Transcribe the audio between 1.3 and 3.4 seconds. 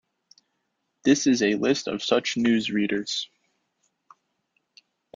a list of such newsreaders.